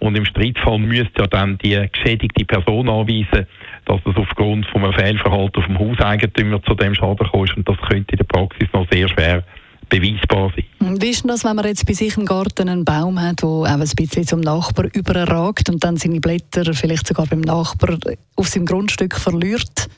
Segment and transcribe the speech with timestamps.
[0.00, 3.46] Und im Streitfall müsste ja dann die geschädigte Person anweisen,
[3.86, 7.50] dass es aufgrund von einem Fehlverhalten dem Hauseigentümer zu dem Schaden gekommen.
[7.56, 9.44] Und das könnte in der Praxis noch sehr schwer
[9.88, 11.00] beweisbar sein.
[11.00, 13.64] Wie ist das, wenn man jetzt bei sich im Garten einen Baum hat, der auch
[13.64, 17.96] ein bisschen zum Nachbar überragt und dann seine Blätter vielleicht sogar beim Nachbar
[18.36, 19.88] auf seinem Grundstück verliert?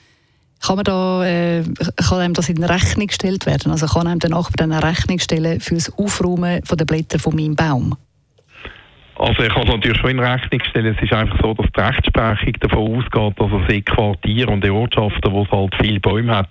[0.63, 1.63] Kann, man da, äh,
[2.09, 3.71] kann einem das in Rechnung gestellt werden?
[3.71, 7.37] Also kann einem der Nachbar dann eine Rechnung stellen für das Aufräumen der Blätter von
[7.37, 7.97] meinem Baum?
[9.19, 10.95] Also ich kann es natürlich schon in Rechnung stellen.
[10.95, 14.73] Es ist einfach so, dass die Rechtsprechung davon ausgeht, dass es in Quartieren und in
[14.73, 16.51] Ortschaften, wo es halt viele Bäume hat,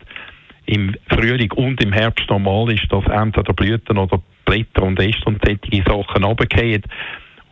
[0.65, 5.41] im Frühling und im Herbst normal ist, dass entweder Blüten oder Blätter und Äste und
[5.45, 6.83] solche Sachen runterfallen.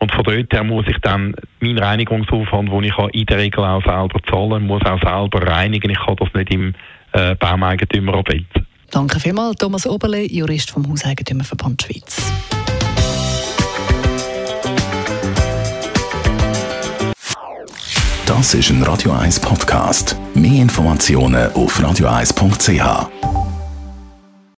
[0.04, 3.82] Und von dort her muss ich dann meinen Reinigungsaufwand, den ich in der Regel auch
[3.82, 5.88] selber zahlen muss auch selber reinigen.
[5.88, 6.74] Ich kann das nicht im
[7.12, 8.66] äh, Baumeigentümer abwälzen.
[8.90, 12.22] Danke vielmals, Thomas Oberle, Jurist vom Hauseigentümerverband Schweiz.
[18.26, 20.18] Das ist ein Radio 1 Podcast.
[20.34, 23.33] Mehr Informationen auf radio1.ch.